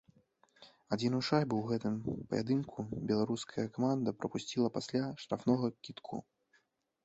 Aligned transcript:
Адзіную 0.95 1.19
шайбу 1.27 1.55
ў 1.59 1.65
гэтым 1.73 1.93
паядынку 2.33 2.87
беларуская 3.13 3.67
каманда 3.77 4.17
прапусціла 4.21 4.75
пасля 4.81 5.03
штрафнога 5.23 5.67
кідку. 5.87 6.15